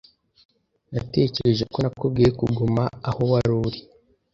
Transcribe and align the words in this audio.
Natekereje 0.93 1.63
ko 1.73 1.77
nakubwiye 1.83 2.29
kuguma 2.39 2.83
aho 3.07 3.21
wari 3.31 3.53
uri. 3.65 3.79